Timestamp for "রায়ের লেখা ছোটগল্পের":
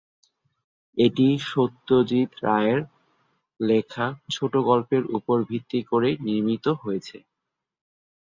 2.43-5.03